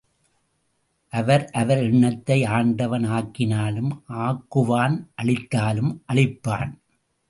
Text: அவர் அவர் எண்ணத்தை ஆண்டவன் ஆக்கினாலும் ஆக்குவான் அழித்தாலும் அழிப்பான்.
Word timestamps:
அவர் 1.13 1.49
அவர் 1.51 1.81
எண்ணத்தை 1.83 2.43
ஆண்டவன் 2.45 3.05
ஆக்கினாலும் 3.05 3.91
ஆக்குவான் 4.19 4.97
அழித்தாலும் 5.21 5.91
அழிப்பான். 6.13 6.71